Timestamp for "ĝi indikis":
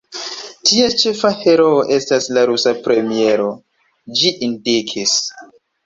4.19-5.19